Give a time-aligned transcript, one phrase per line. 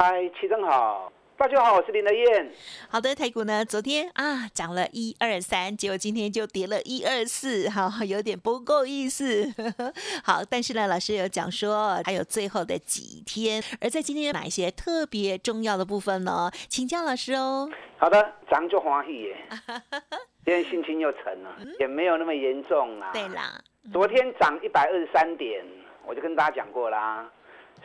[0.00, 2.48] 嗨，齐正好，大家好，我是林德燕。
[2.88, 9.52] 好的，台股呢，昨天啊涨了一二三，结果今天就跌了一二四，哈，有点不够意思。
[10.22, 16.48] 好，但是呢，老师有讲说还有最后的几天，而在今天哪一些特别重要的部分呢？
[16.68, 17.68] 请教老师哦。
[17.96, 19.36] 好的，涨就欢喜耶。
[20.44, 23.10] 今天心情又沉了，也没有那么严重啦。
[23.12, 23.60] 对啦，
[23.92, 25.66] 昨天涨一百二十三点，
[26.06, 27.28] 我就跟大家讲过啦，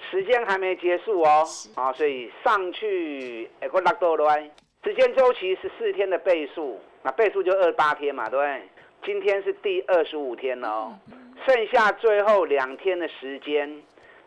[0.10, 1.44] 时间还没结束哦，
[1.76, 4.40] 啊，所以上去哎，我拉多了
[4.84, 8.62] 时间周期是四天的倍数，那倍数就二十八天嘛，对不对？
[9.06, 11.00] 今天是第二十五天了哦，
[11.46, 13.82] 剩下最后两天的时间，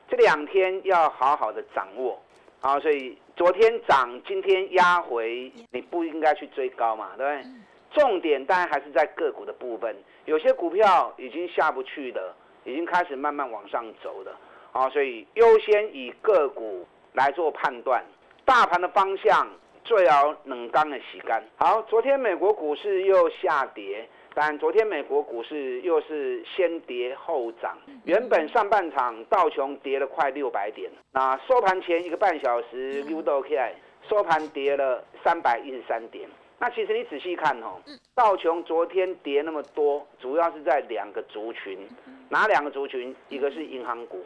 [0.08, 2.20] 这两天要好好的掌握，
[2.60, 7.50] 啊，所以昨天涨，今天压回，你不应该去追高嘛，对不对？
[7.92, 14.34] 重点当然还是在个股的部分，有些股票已经下不去的，已经开始慢慢往上走的，
[14.76, 18.04] 啊，所以优先以个股来做判断，
[18.44, 19.48] 大盘的方向
[19.82, 21.42] 最好冷刚的洗干。
[21.56, 33.74] 好，昨天美国股市又下跌，但昨天美国股市又是先跌后涨，原本上半场道琼跌了快六百点，那收盘前一个半小时 U 都 K，
[34.06, 36.28] 收盘跌了三百一十三点。
[36.58, 37.80] 那其实你仔细看哦，
[38.14, 41.78] 道琼昨天跌那么多，主要是在两个族群，
[42.28, 43.14] 哪两个族群？
[43.28, 44.24] 一个是银行股，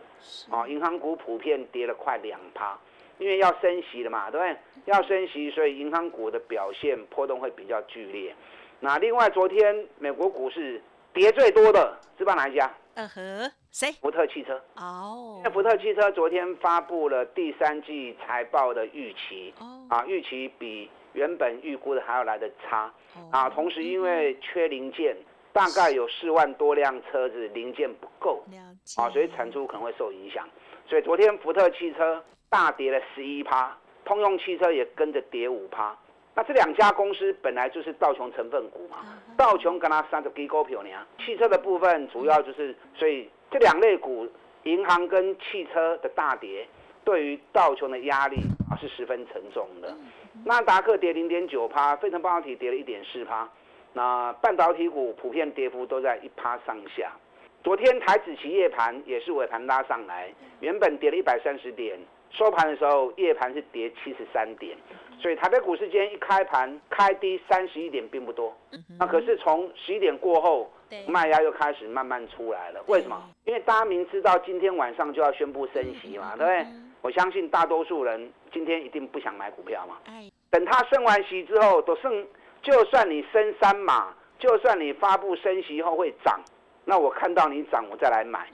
[0.50, 2.78] 啊，银行股普遍跌了快两趴，
[3.18, 4.56] 因为要升息了嘛，对不对？
[4.86, 8.34] 要升息，所以银行股的表现波动会比较剧烈。
[8.80, 12.72] 那另外，昨天美国股市跌最多的，知道哪一家？
[12.94, 13.92] 嗯哼，谁？
[14.00, 14.60] 福特汽车。
[14.76, 15.40] 哦。
[15.44, 19.54] 那福特汽车昨天发布了第三季财报的预期，
[19.88, 20.88] 啊，预期比。
[21.12, 22.88] 原本预估的还要来的差
[23.32, 23.50] 啊！
[23.50, 25.16] 同时因为缺零件，
[25.52, 28.44] 大概有四万多辆车子零件不够
[28.96, 30.48] 啊，所以产出可能会受影响。
[30.88, 35.96] 所以昨天福特汽车大跌了十一趴，通用汽车也跟着跌五趴。
[36.34, 38.98] 那这两家公司本来就是道琼成分股嘛，
[39.36, 40.88] 道琼跟它三十几股票呢。
[41.18, 44.28] 汽车的部分主要就是，所以这两类股，
[44.62, 46.66] 银行跟汽车的大跌，
[47.04, 48.36] 对于道琼的压力
[48.70, 49.94] 啊是十分沉重的。
[50.44, 53.46] 纳达克跌零点九趴，费城半导体跌了一点四趴，
[53.92, 57.12] 那半导体股普遍跌幅都在一趴上下。
[57.62, 61.98] 昨天台指期夜盘也是尾盘拉上来，原本跌了一百三十点，
[62.30, 64.76] 收盘的时候夜盘是跌七十三点，
[65.18, 68.56] 所以台北股市今天一开盘开低三十一点并不多，
[68.98, 70.72] 那可是从十一点过后，
[71.06, 72.82] 卖压又开始慢慢出来了。
[72.86, 73.22] 为什么？
[73.44, 76.66] 因为大家明知道今天晚上就要宣布升息嘛，对不对？
[77.02, 79.98] 我相信大多数人今天一定不想买股票嘛。
[80.50, 82.26] 等他升完息之后，都剩，
[82.62, 86.40] 就算你升三码，就算你发布升息后会涨，
[86.84, 88.48] 那我看到你涨，我再来买。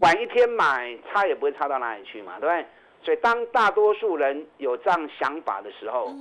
[0.00, 2.66] 晚一天买，差也不会差到哪里去嘛，对不对？
[3.02, 6.14] 所以当大多数人有这样想法的时候，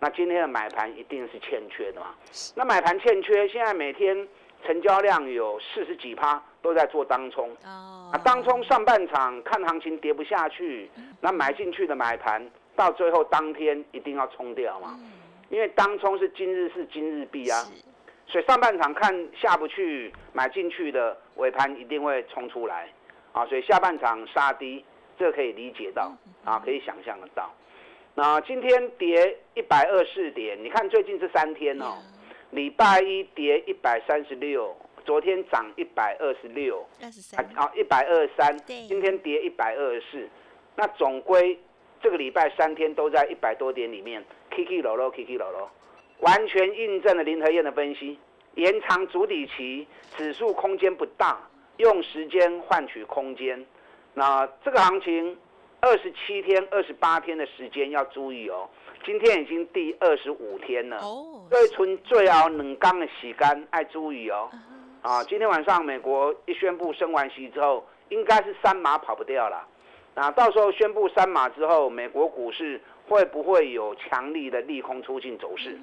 [0.00, 2.08] 那今天的买盘一定是欠缺的嘛。
[2.54, 4.28] 那买盘欠缺，现在每天
[4.66, 6.42] 成交量有四十几趴。
[6.60, 10.90] 都在做当冲，啊，当冲上半场看行情跌不下去，
[11.20, 12.44] 那买进去的买盘
[12.74, 14.98] 到最后当天一定要冲掉嘛，
[15.48, 17.64] 因为当冲是今日是今日币啊，
[18.26, 22.88] 所以上半场看下不去，买进去的尾盘一定会冲出来，
[23.32, 24.84] 啊，所以下半场杀低，
[25.18, 26.12] 这可以理解到，
[26.44, 27.50] 啊，可以想象得到。
[28.14, 31.96] 那今天跌一百二四点，你看最近这三天哦，
[32.50, 34.76] 礼拜一跌一百三十六。
[35.06, 40.28] 昨天涨一百二十六，二十三，啊一百二十三，今天跌一百二十四，
[40.76, 41.58] 那总归
[42.00, 45.68] 这个礼拜三天都在一百多点里面，K K 楼楼 K K 楼楼，
[46.20, 48.18] 完全印证了林和燕的分析，
[48.54, 49.86] 延长主底期，
[50.16, 51.38] 指数空间不大，
[51.78, 53.64] 用时间换取空间，
[54.14, 55.36] 那这个行情
[55.80, 58.68] 二十七天、二十八天的时间要注意哦，
[59.04, 64.50] 今天已经第二十五天了，哦，所以存最后冷缸的洗干爱注意哦。
[65.02, 69.66] 啊，今天晚上美国一宣布升完息之后，应该是三码跑不掉了。
[70.20, 75.78] 那到时候宣布三码之后，美国股市会不会有强力的利空出尽走势？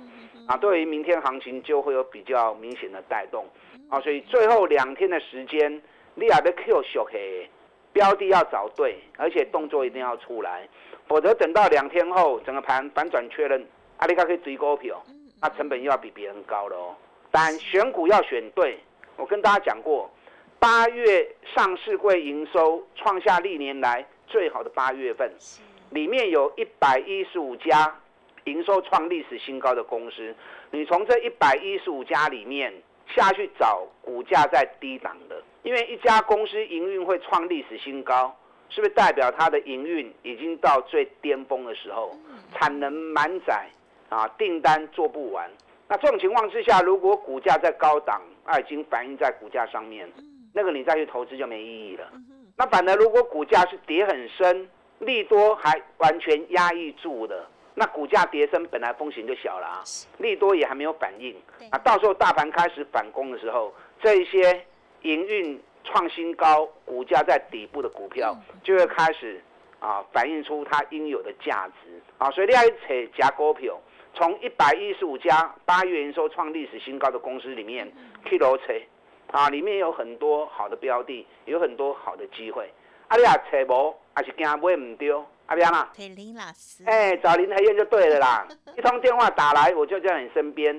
[0.46, 3.46] 啊，对于明天行情就会有比较明显的带动。
[3.90, 5.82] 啊，所以最后两天的时间，
[6.16, 7.50] 你也要 Q 小黑
[7.94, 10.68] 标的要找对，而且动作一定要出来。
[11.08, 13.66] 否则等到两天后整个盘反转确认，
[14.00, 15.02] 阿里卡可以追高票，
[15.42, 16.94] 那成本又要比别人高了哦。
[17.32, 18.80] 但选股要选对，
[19.16, 20.12] 我跟大家讲过，
[20.60, 25.32] 八月上市柜营收创下历年来最好的八月份，
[25.90, 27.96] 里面有一百一十五家
[28.46, 30.36] 营收创历史新高的公司，
[30.72, 32.74] 你从这一百一十五家里面
[33.16, 38.36] 下去找股价在低档的，因为一家公司营运会创历史新高。
[38.68, 42.12] 是不是代表它的营运已经到最巅峰的时候，
[42.52, 43.68] 产能满载
[44.10, 45.48] 啊，订单做不完？
[45.88, 50.12] 那这种情况之下，如果股价在高档，啊，已经反映在股价上面，
[50.52, 52.12] 那个你再去投资就没意义了。
[52.58, 54.70] 那反而如果股价是跌很深，
[55.00, 59.84] 利多还完全压抑住的，那股价跌深本来风险就小了啊，
[60.18, 61.36] 利多也还没有反应。
[61.72, 64.66] 啊，到时候大盘开始反攻的时候，这一些
[65.02, 65.62] 营运。
[65.88, 69.40] 创新高，股价在底部的股票就会开始
[69.78, 72.02] 啊反映出它应有的价值。
[72.18, 73.80] 啊，所以你要扯加股票，
[74.16, 77.88] 从一百一十五家八月营收创历史新高的公司里面
[78.26, 78.74] 去罗扯
[79.36, 82.72] 啊，里面有很多好的标的，有很多好的机会。
[83.10, 85.24] 啊，你啊扯无，还是惊买唔丢？
[85.48, 85.92] 阿边啦？
[85.96, 86.84] 陪林老师。
[86.86, 88.48] 哎，找林和燕就对了啦，
[88.78, 90.76] 一通电话打来，我就在你身边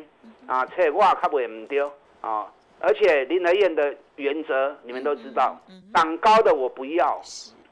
[0.47, 1.93] 啊，扯我较袂唔丢
[2.23, 2.51] 啊。
[2.81, 5.59] 而且林德燕的原则你们都知道，
[5.95, 7.21] 涨高的我不要，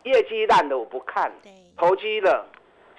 [0.05, 1.33] 业绩烂的我不看，
[1.77, 2.47] 投机的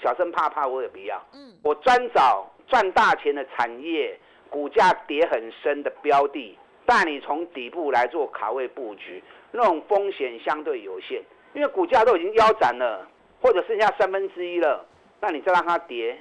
[0.02, 1.24] 小生怕怕我也不要。
[1.34, 11.22] 嗯我专找赚大钱的产业，股价跌很深的标的，带你从底部来做卡位布局，那种风险相对有限，
[11.54, 13.08] 因为股价都已经腰斩了，
[13.42, 14.86] 或者剩下三分之一了，
[15.20, 16.18] 那你再让它跌，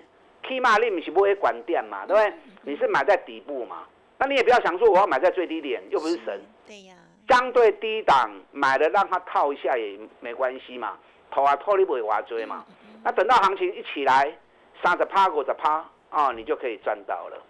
[0.49, 2.32] 起码你不是不会管店嘛，对不对？
[2.62, 3.84] 你是买在底部嘛。
[4.16, 6.40] 那你也不要想说我要买在最低点，又不是神。
[6.66, 6.94] 对呀。
[7.28, 10.96] 相对低档买了，让它套一下也没关系嘛，
[11.31, 12.64] 套啊套你不会挖追嘛。
[13.02, 14.32] 那等到行情一起来，
[14.82, 17.43] 三十趴五十趴啊，你就可以赚到了。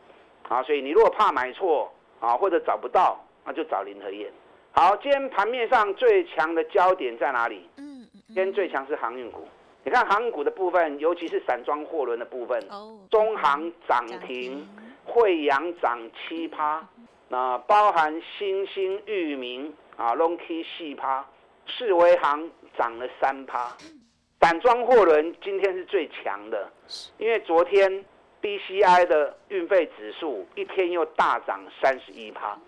[0.49, 1.93] 啊，所以你如果怕买错
[2.25, 4.33] 啊，或者找不到，那就找林和燕。
[4.73, 7.69] 好，今天盘面上最强的焦点在哪里？
[7.77, 8.23] 嗯嗯。
[8.29, 9.47] 今天最强是航运股。
[9.85, 12.59] 你看航运股的部分，尤其是散装货轮的部分，
[13.11, 14.67] 中航涨停。
[15.07, 16.83] 惠阳涨七趴，
[17.29, 21.23] 那包含新兴、域名啊，拢起四趴，
[21.67, 23.77] 世维航涨了三趴，
[24.41, 26.71] 散装货轮今天是最强的，
[27.19, 28.03] 因为昨天
[28.45, 32.59] BCI 的运费指数一天又大涨三十一趴，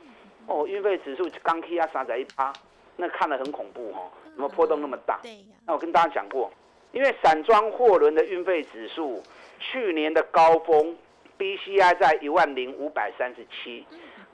[0.46, 2.50] 哦，运费指数刚 K 啊三十一趴，
[2.96, 5.20] 那看得很恐怖哦，怎么波动那么大？
[5.66, 6.50] 那我跟大家讲过，
[6.92, 9.22] 因为散装货轮的运费指数
[9.58, 10.96] 去年的高峰。
[11.38, 13.86] B C I 在一万零五百三十七，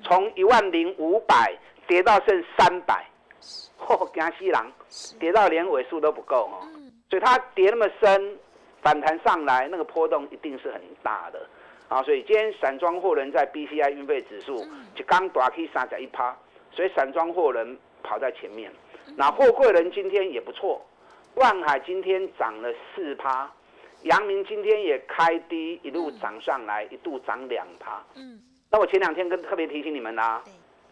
[0.04, 1.52] 从一万零五百
[1.88, 3.04] 跌到剩三百，
[3.76, 4.72] 嚯，惊死人，
[5.18, 6.62] 跌到连尾数都不够哦，
[7.10, 8.38] 所以它跌那么深，
[8.82, 11.46] 反弹上来那个波动一定是很大的，
[11.88, 16.36] 啊，所以今天散装货轮在 B C I 运费指数就刚打起三十一趴，
[16.72, 18.70] 所以散装货轮跑在前面，
[19.16, 20.84] 那货柜人今天也不错，
[21.36, 23.50] 万海今天涨了四趴。
[24.02, 28.02] 阳明今天也开低，一路涨上来，一度涨两趴。
[28.16, 30.42] 嗯，那我前两天跟特别提醒你们啦，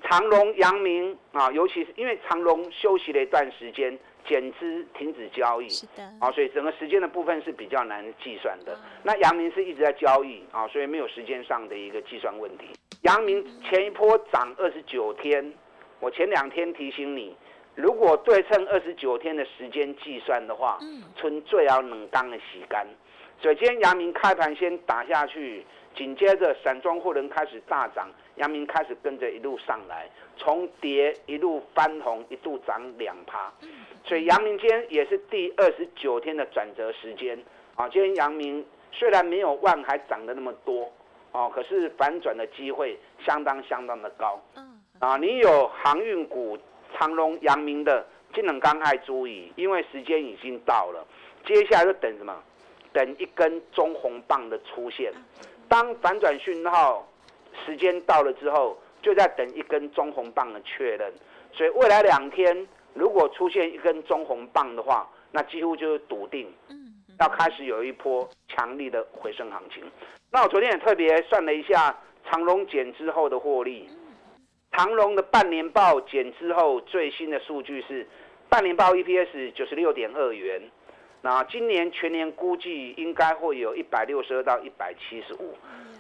[0.05, 8.78] 长隆、阳明啊，尤其是因为长隆休息了一段时间，减资停止交易，是的，啊，所以整个时间的部分是比较难计算的。
[9.02, 12.67] 那阳明是一直在交易啊，所以没有时间上的一个计算问题。
[13.03, 15.53] 阳明前一波涨二十九天，
[16.00, 17.36] 我前两天提醒你。
[17.81, 22.87] 如果对称二十九天的时间计算的话，嗯，春最要冷刚的洗干。
[23.41, 33.51] 所以今天阳明开盘先打下去，紧接着散装货轮开始大涨，阳明开始跟着一路上来，从跌一路翻红，一度涨两趴。
[34.05, 37.43] 所以阳明今天也是第二十九天的转折时间
[37.77, 37.89] 啊。
[37.89, 40.93] 今天阳明虽然没有万海涨得那么多
[41.32, 44.39] 哦，可是反转的机会相当相当的高。
[44.99, 46.58] 啊，你有航运股。
[46.97, 51.06] 长隆、阳明的金能刚爱注意，因为时间已经到了，
[51.47, 52.35] 接下来就等什么？
[52.93, 55.13] 等一根中红棒的出现。
[55.69, 57.09] 当反转讯号
[57.65, 61.13] 时间到了之后，就在等一根中红棒的确认。
[61.53, 66.53] 所以未来两天如果出现一根中红棒的话，那几乎就是笃定，
[67.20, 69.85] 要开始有一波强力的回升行情。
[70.32, 71.97] 那我昨天也特别算了一下
[72.29, 73.89] 长隆减之后的获利。
[74.81, 78.06] 长隆的半年报减之后，最新的数据是
[78.49, 80.58] 半年报 EPS 九十六点二元。
[81.20, 85.55] 那今年全年估计应该会有一百六十二到一百七十五。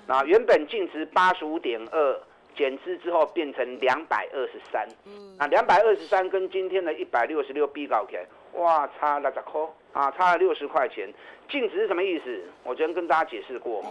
[0.06, 2.20] 那原本净值八十五点二，
[2.56, 4.88] 减资之后变成两百二十三。
[5.36, 9.60] 那两百二十三跟今天的一百六十六比较起来，哇，差了十块
[9.92, 11.06] 啊，差了六十块钱。
[11.50, 12.42] 净值是什么意思？
[12.64, 13.84] 我昨天跟大家解释过，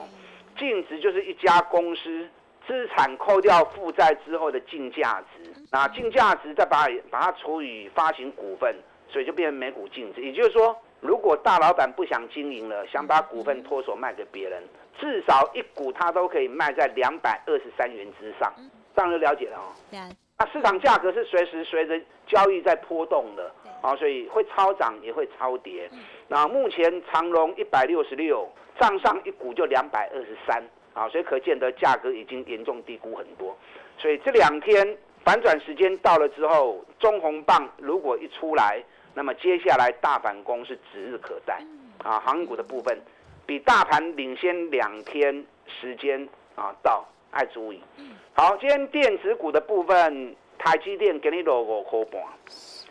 [0.57, 2.27] 净值就是一家公司
[2.69, 8.75] 资产扣掉负债之后的净价值，那净价值再把把它除以发行股份，
[9.07, 10.21] 所以就变成每股净值。
[10.21, 14.61] 也就是说，如果大老板不想经营了，想把股份脱手卖给别人，
[14.99, 18.53] 至少一股他都可以卖在两百二十三元之上，
[18.95, 19.73] 这样就了解了哦。
[20.37, 25.89] 那市场价格是随时随着交易在波动的，啊，所以会超涨也会超跌。
[26.27, 28.47] 那目前长隆一百六十六，
[28.79, 30.63] 账上一股就两百二十三，
[30.99, 33.57] 啊，所以可见的价格已经严重低估很多。
[33.97, 41.63] 所以这两天反转时间到了之后，中红棒如果一出来，那么接下来大反攻是指日可待。
[42.03, 42.97] 啊，航股的部分
[43.45, 47.81] 比大盘领先两天时间啊，到爱注意。
[48.33, 52.21] 好，今天电子股的部分，台积电给你落五块半。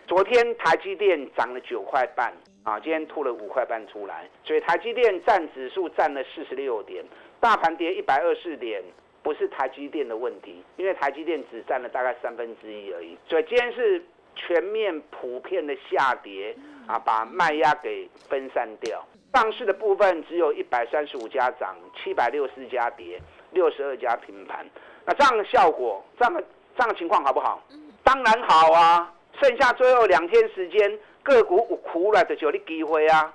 [0.06, 2.32] 昨天台积电涨了九块半，
[2.64, 7.04] 啊，今天吐了五块半出来，所以台积电占指数占了四十六点，
[7.40, 8.82] 大盘跌一百二十点，
[9.22, 13.16] 不是台积电的问题，因为台积电只占了大概三分之一而已。
[13.28, 14.04] 所以今天是
[14.34, 19.04] 全面普遍的下跌，啊，把卖压给分散掉。
[19.34, 23.20] 上市的部分只有一百三十五家涨，七百六十家跌，
[23.52, 24.66] 六十二家平盘。
[25.04, 26.42] 那这样的效果，这样的
[26.76, 27.62] 这样的情况好不好？
[28.02, 29.14] 当然好啊！
[29.40, 33.32] 剩下最后两天时间，个股有苦了的就有你机会啊，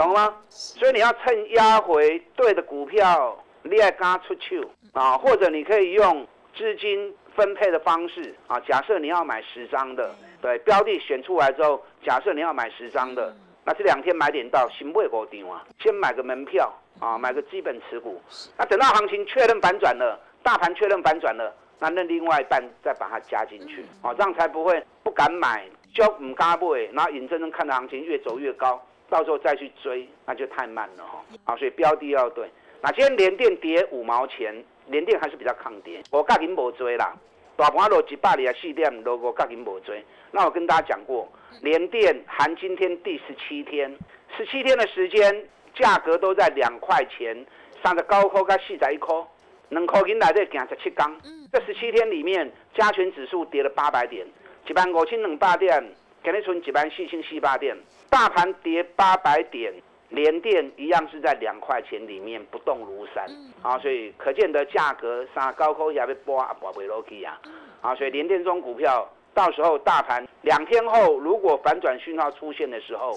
[0.00, 0.34] 懂吗？
[0.48, 6.26] 所以你要趁压回对的股票，你也刚出去啊，或者你可以用
[6.56, 8.58] 资金分配的方式啊。
[8.60, 18.18] 假设你要买十张的，对标的选出来之后，假设你要买十张的，那这两天买点到，先不会高定啊，先买个门票啊，买个基本持股。
[18.56, 20.18] 那等到行情确认反转了。
[20.42, 31.22] 大盘确认反转了，那那另外一半再把它加进去，啊，这样才不会不敢买，就唔敢买，然后眼睁睁看着行情越走越高，到时候再去追，那就太慢了哈。
[31.44, 32.48] 啊，所以标的要对。
[32.80, 34.54] 那今天连电跌五毛钱，
[34.86, 37.14] 连电还是比较抗跌，我甲您无追啦。
[37.56, 40.02] 大盘落一百二十四点，落我甲您无追。
[40.30, 41.28] 那我跟大家讲过，
[41.60, 43.94] 连电含今天第十七天，
[44.34, 47.44] 十七天的时间，价格都在两块钱，
[47.82, 49.26] 三十高科跟四十一颗。
[49.68, 51.20] 两块银来这行十七天，
[51.52, 54.26] 这十七天里面，加权指数跌了八百点，
[54.66, 55.84] 一万五千两百点，
[56.22, 57.74] 今日存几班四千四百点，
[58.10, 59.72] 大盘跌八百点，
[60.10, 63.26] 连电一样是在两块钱里面不动如山，
[63.62, 67.40] 啊，所以可见的价格三高科也被波啊波不落去啊，
[67.80, 73.12] 啊，所以连电中股票到时候大盘两天后如果反转讯号出现的时候。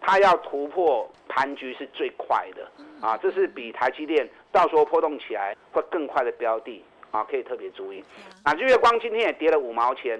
[0.00, 2.64] 它要突破盘局是最快的。
[3.04, 8.02] 啊，这是比台积电到时候波动起来会更快的标的啊，可以特别注意。
[8.44, 10.16] 啊，日月光今天也跌了五毛钱，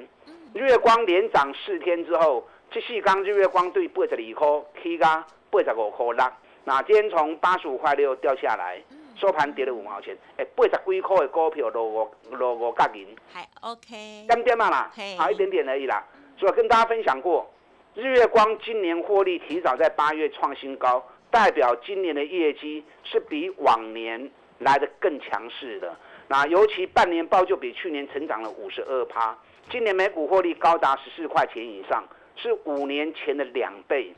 [0.55, 6.33] 日月光连涨四天之后，这四刚日月光对八十二块起价八十五块六，
[6.64, 8.81] 那今天从八十五块六掉下来，
[9.17, 16.02] 收盘跌了五毛钱，哎，八十几块的股票落五落五角银，还 OK，点点嘛啦，好一点点而已啦，
[16.38, 17.49] 所以跟大家分享过。
[17.95, 25.97] 日月光今年获利提早在八月创新高，代表今年的业绩是比往年来的更强势的。
[26.28, 29.37] 那尤其半年报就比去年成长了五十二趴，
[29.70, 32.02] 今年每股获利高达十四块钱以上，
[32.37, 34.14] 是五年前的两倍。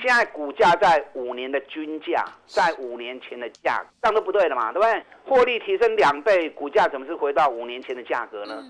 [0.00, 5.02] 现在股价在五年的均价，在五年前的价，这样都不对了嘛，对不对？
[5.24, 8.62] 获利提升两倍，股价怎么是回到五年前的价格呢？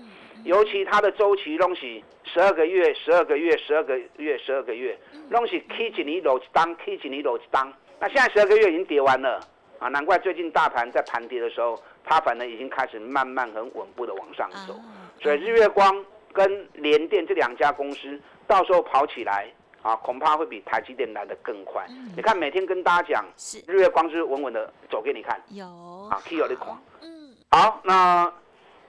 [0.43, 4.97] 尤其它的周期东西，十二个月、十二个月、十二个月、十二个月，
[5.31, 7.71] 东西 K 几年落一当，K 几年落一当。
[7.99, 9.39] 那现在十二个月已经跌完了
[9.79, 14.75] 啊，难怪最近大盘在盘跌的时候，它反而已经开始慢慢很稳步的往上走。
[15.19, 16.05] 所以日月光
[16.35, 19.47] 跟联电这两家公司，到时候跑起来
[19.81, 21.87] 啊，恐怕会比台积电来的更快。
[22.15, 23.25] 你看每天跟大家讲，
[23.65, 25.65] 日月光是稳稳的走给你看，有
[26.11, 26.79] 啊，K 有的狂。
[27.01, 28.31] 嗯，好，那。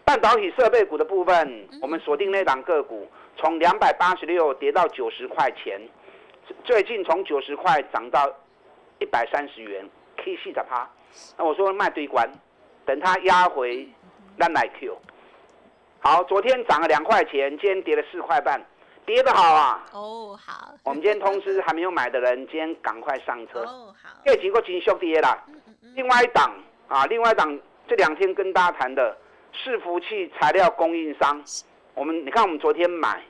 [0.04, 5.80] 半导体设备股的部分，我们锁定那档个股，从两百八十六跌到九十块钱，
[6.62, 8.32] 最近从九十块涨到
[9.00, 9.84] 一百三十元
[10.16, 10.88] ，K 四十趴。
[11.36, 12.30] 那我说卖堆关，
[12.84, 13.88] 等它压回，
[14.36, 14.96] 那来 Q。
[16.06, 18.64] 好，昨天涨了两块钱，今天跌了四块半，
[19.04, 19.84] 跌得好啊。
[19.90, 20.72] 哦，好。
[20.84, 23.62] 我们今天通知还没有买的人，今天赶快上车。
[23.62, 24.10] 哦，好。
[24.24, 25.36] 这几个金兄跌了。
[25.96, 26.54] 另外一档
[26.86, 27.58] 啊，另外一档
[27.88, 29.16] 这两天跟大家谈的。
[29.52, 31.42] 伺服器材料供应商，
[31.94, 33.20] 我们你看，我们昨天买，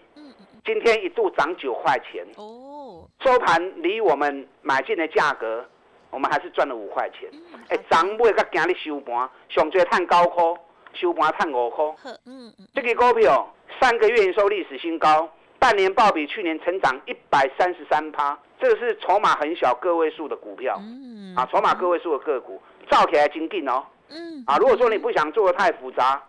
[0.64, 5.64] 今天一度涨九块钱，哦，收盘离我们买进的价格，
[6.10, 7.30] 我们还是赚了五块钱。
[7.68, 10.54] 哎，涨买甲今日收盘，上最探高科，
[10.94, 11.84] 收盘探五块。
[12.04, 15.28] 嗯嗯，这个股票三个月营收历史新高，
[15.58, 26.22] 半年报比去年成长一百三十三趴，这个是筹码很小个位数的股票，嗯，啊，筹码个位数的个股，造起来精进哦，嗯，啊，如果说你不想做的太复杂，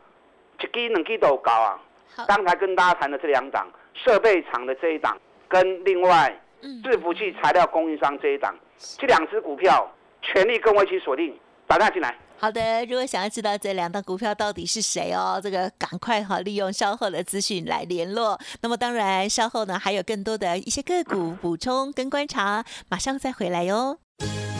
[0.60, 1.80] 一基两基都高啊。
[2.28, 5.16] 刚才跟大家谈的这两档，设备厂的这一档，
[5.48, 6.42] 跟另外
[6.84, 8.56] 制服器材料供应商这一档，
[8.98, 9.88] 这两只股票，
[10.24, 11.38] 全力跟我一起锁定，
[11.68, 12.18] 打电话进来。
[12.39, 18.39] 好的，如果想要知道这两档股票到底是谁哦，这个赶快哈利用稍后的资讯来联络。
[18.62, 23.98] 那么当然稍后呢还有更多的一些个股补充跟观察，马上再回来哟。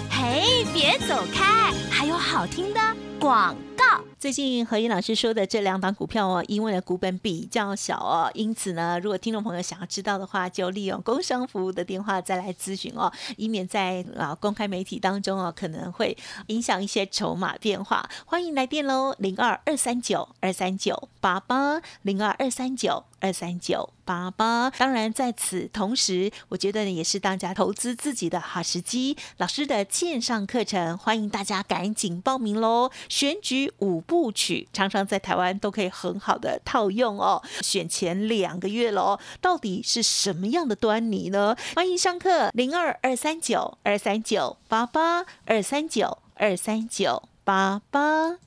[0.10, 2.79] 嘿，别走开，还有好听的
[3.19, 4.03] 广告。
[4.19, 18.09] 最近何燕老师说的这两档股票哦，因为呢股本比较小哦，因此呢，如果听众朋友想要知道的话，就利用工商服务的电话再来咨询哦，以免在啊公开媒体当中哦，可能会影响一些筹码变化。
[18.25, 23.03] 欢迎来电喽，零二二三九二三九八八零二二三九。
[23.19, 29.17] 二三九八八，当然在此同时，我觉得呢也是大家投资自己的好时机。
[29.35, 32.89] 老师的线上课程，欢迎大家赶紧报名喽！
[33.09, 37.43] 选举五部曲，常常在台湾都可以很好的套用哦。
[37.61, 41.57] 选前两个月喽，到底是什么样的端倪呢？
[41.75, 48.47] 欢迎上课，零二二三九二三九八八二三九二三九八八。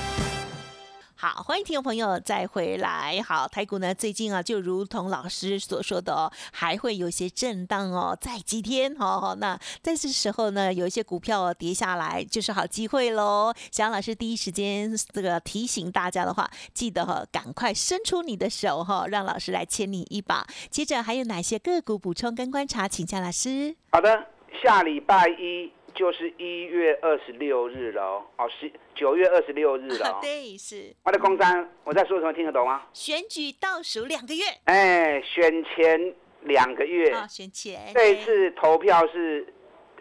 [1.21, 3.21] 好，欢迎听众朋友再回来。
[3.21, 9.37] 好，台股呢最近啊，就如同老师所说的哦，还会有些震荡哦，在几天哦。
[9.39, 13.53] 那在这时候呢，有一些股票跌下来，就是好机会喽。
[13.71, 20.47] 想老师第一时间这个提醒大家的话，记得哈，赶快伸出你的手哈，让老师来牵你一把。
[20.71, 23.75] 接着还有哪些个股补充跟观察，请教老师。
[23.91, 24.25] 好的，
[24.63, 25.71] 下礼拜一。
[25.93, 30.19] 就是一月二十六日了哦，十九月二十六日了。
[30.23, 30.93] 对，是。
[31.03, 32.33] 我的空单，我在说什么？
[32.33, 32.83] 听得懂吗？
[32.93, 34.43] 选举倒数两个月。
[34.65, 37.11] 哎，选前两个月。
[37.11, 37.93] 啊，选前。
[37.93, 39.45] 这一次投票是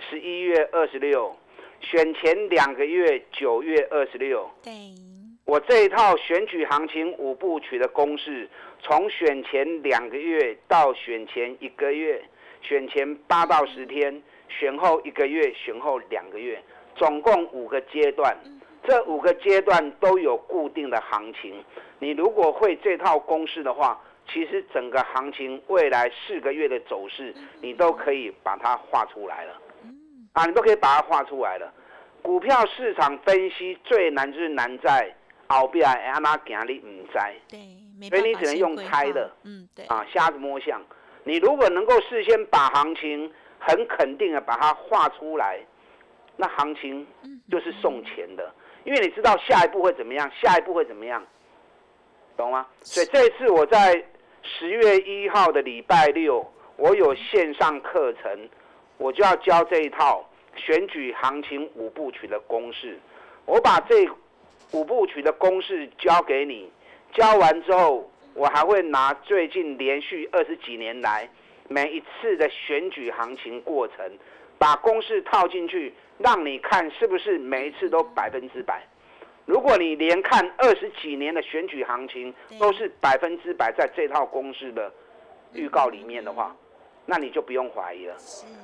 [0.09, 1.37] 十一月二十六，
[1.81, 4.48] 选前两个月九月二十六。
[4.62, 4.72] 对。
[5.44, 8.48] 我这一套选举行情五部曲的公式，
[8.81, 12.22] 从选前两个月到选前一个月，
[12.62, 14.22] 选前八到十天。
[14.51, 16.61] 选后一个月，选后两个月，
[16.97, 18.37] 总共五个阶段。
[18.83, 21.63] 这五个阶段都有固定的行情。
[21.99, 29.53] 你如果会这套公式的话，其实整个行情未来四个月的走势，你都可以把它画出来了。
[30.33, 31.73] 啊，你都可以把它画出来了。
[32.23, 35.15] 股票市场分析最难就是难在
[35.49, 37.19] 后边安哪行你唔知。
[37.49, 39.31] 对，所以你只能用猜的。
[39.45, 39.85] 嗯，对。
[39.87, 40.83] 啊，瞎子摸象。
[41.25, 43.31] 你如果能够事先把行情。
[43.61, 45.61] 很肯定的把它画出来，
[46.37, 47.07] 那行情
[47.51, 48.53] 就是送钱的，
[48.85, 51.23] 因为你知道下一步会怎么样，下一步会怎么样，
[52.37, 52.66] 懂吗？
[52.81, 54.03] 所以这次我在
[54.42, 56.44] 十月一号的礼拜六，
[56.77, 58.49] 我有线上课程，
[58.96, 62.99] 我就要教这一套选举行情五部曲的公式。
[63.44, 64.09] 我把这
[64.73, 66.73] 五部曲的公式教给你，
[67.12, 71.29] 教完之后，我还会拿最近连续二十几年来。
[71.72, 73.96] 每一次的选举行情过程，
[74.59, 78.85] 把公式套进去，让你看是不是每一次都百分之百。
[79.46, 84.92] 如果你连看二十几年的选举行情都是百分之百在这套公式的
[85.54, 86.56] 预告里面的话，
[87.06, 88.16] 那你就不用怀疑了。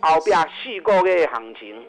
[0.02, 1.86] 后边细个月行情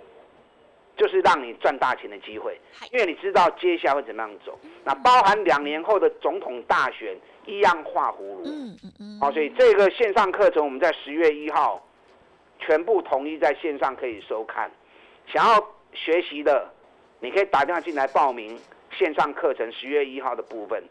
[0.97, 2.59] 就是让你赚大钱的机会，
[2.91, 4.59] 因为你知道接下来会怎么样走。
[4.83, 7.15] 那包含两年后的总统大选。
[7.49, 11.81] 一样画葫芦，嗯嗯嗯，好，所以这个线上课程我们在十月一号
[12.59, 14.69] 全部统一在线上可以收看。
[15.25, 16.69] 想要学习的，
[17.21, 18.59] 你可以打电话进来报名
[18.91, 20.83] 线上课程十月一号的部分。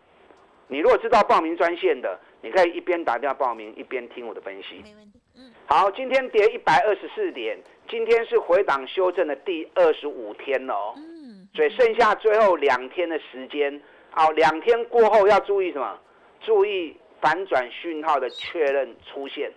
[0.66, 4.76] 你如果知道报名专线的，你可以一边打电话报名一边听我的分析。
[4.82, 5.52] 没问题，嗯。
[5.66, 10.94] 好，今天跌一百二十四点，今天是回档修正的第二十五天哦。
[10.96, 11.48] 嗯。
[11.54, 15.98] 所以剩下最后两天的时间，好，两天过后要注意什么？
[16.40, 19.50] 注意反转讯号的确认出现，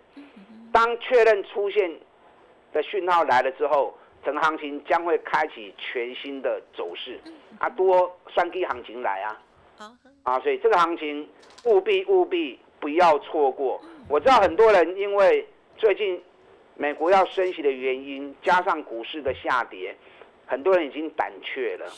[0.72, 1.92] 当确认出现
[2.72, 7.20] 的讯号来了之后，整个行情将会开启全新的走势。
[7.60, 9.42] 啊，多双低行情来啊！
[10.24, 11.28] 啊，所以这个行情
[11.66, 13.80] 务必务必不要错过。
[14.08, 15.46] 我知道很多人因为
[15.80, 16.22] 最近
[16.76, 19.96] 美国要升息的原因，加上股市的下跌，
[20.46, 21.90] 很多人已经胆怯了。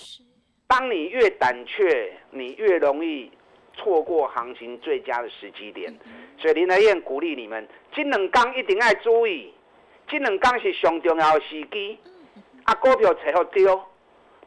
[0.67, 3.31] 当你越胆怯，你越容易
[3.73, 5.91] 错过行情最佳的时机点。
[6.37, 9.51] 所以林德燕鼓励你们，这两刚一定要注意，
[10.07, 11.97] 这两刚是上重要的时机。
[12.65, 13.81] 啊，股票找好丢，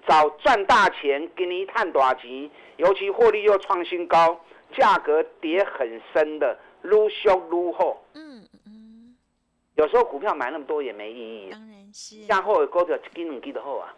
[0.07, 4.40] 找赚大钱，给你探大钱，尤其获利又创新高，
[4.77, 8.01] 价格跌很深的，撸修撸后。
[9.76, 12.22] 有时候股票买那么多也没意义，当然是。
[12.26, 13.94] 像后的股票一斤两斤的后啊。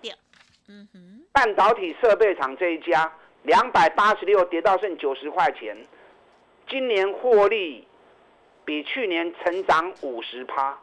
[0.69, 1.23] 嗯哼。
[1.33, 3.13] 半导体设备厂这一家，
[3.43, 5.77] 两百八十六跌到剩九十块钱，
[6.69, 7.87] 今年获利
[8.65, 10.79] 比去年成长五十趴。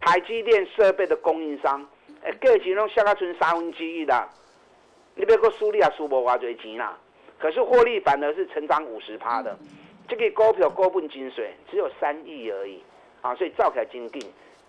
[0.00, 1.84] 台积电设备的供应商，
[2.22, 4.28] 哎，价钱拢下到剩三分之一啦。
[5.16, 6.96] 你别个输利啊，输无偌多钱啦。
[7.38, 9.58] 可是获利反而是成长五十趴的，
[10.06, 12.82] 这个股票股本精髓只有三亿而已。
[13.20, 14.22] 啊，所以走起来真紧。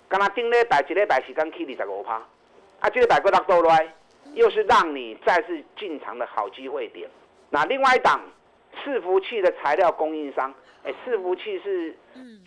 [0.08, 2.16] 刚刚顶礼拜一礼拜时间起二十五趴，
[2.80, 3.94] 啊，这个百股落倒来，
[4.34, 7.08] 又是让你再次进场的好机会点。
[7.52, 8.20] 那另外一档
[8.84, 10.52] 伺服器的材料供应商，
[10.84, 11.96] 哎，伺服器是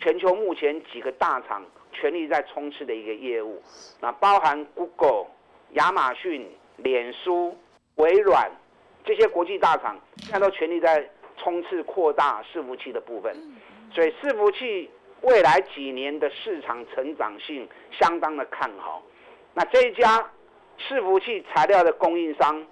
[0.01, 1.63] 全球目前几个大厂
[1.93, 3.63] 全力在冲刺的一个业务。
[4.01, 5.27] 那包含 Google、
[5.71, 7.57] 亚马逊、脸书、
[7.95, 8.51] 微软
[9.05, 13.33] 这些国际大厂，现在都全力在冲刺扩大伺服器的部分。
[13.93, 14.91] 所以伺服器。
[15.23, 19.01] 未来几年的市场成长性相当的看好，
[19.53, 20.19] 那这一家
[20.79, 22.65] 伺服器材料的供应商，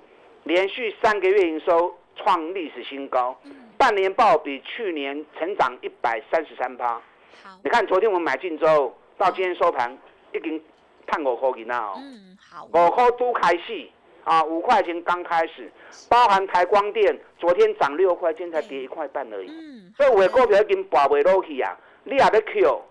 [0.44, 3.40] 连续三个月营收创历史新高，
[3.78, 6.96] 半年报比去年成长一百三十三趴。
[7.42, 9.98] 好，你看昨天我们买进之后，到今天收盘
[10.34, 10.62] 已经
[11.08, 11.94] 探五块钱了哦。
[11.98, 12.66] 嗯，好。
[12.66, 13.88] 五块都开始
[14.26, 15.72] 啊，五块钱刚开始，
[16.10, 19.48] 包含台光电昨天涨六块，今天才跌一块半而已。
[19.50, 21.78] 嗯，所以我的股票已经拔未落去啊。
[22.04, 22.82] 你也要 Q，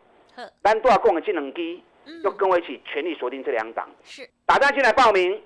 [0.62, 1.82] 咱都要讲的这两机，
[2.22, 3.88] 就跟我一起全力锁定这两档。
[4.04, 5.40] 是，打电进来报名，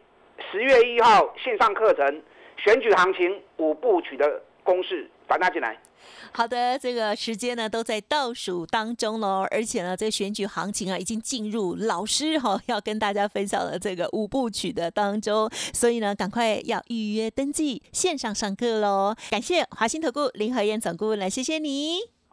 [0.53, 2.23] 十月一号线上课程，
[2.57, 5.79] 选举行情五部曲的公式，打电进来。
[6.33, 19.15] 好的，这个时间呢都在倒数当中喽，而且呢，这个选举行情啊已经进入老师哈 要跟大家分享的这个五部曲的当中，所以呢，赶快要预约登记线上上课喽。
[19.31, 22.14] 感谢华兴投顾林和燕总顾问来，谢谢你。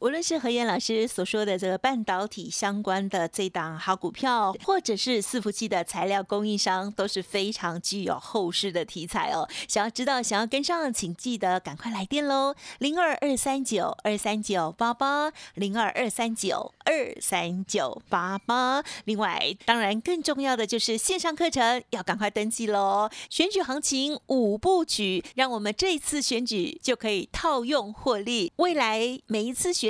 [0.00, 9.46] 无论是何燕老师所说的这个半导体相关的这档好股票，或者是伺服器的材料供应商，都是非常具有后市的题材哦。
[9.68, 18.82] 想要知道，想要跟上，请记得赶快来电喽，零二二三九二三九八八，零二二三九二三九八八。
[19.04, 23.10] 另外，当然更重要的就是线上课程要赶快登记喽。
[23.28, 29.89] 选举行情五部曲，让我们这一次选举就可以套用获利，未来每一次选。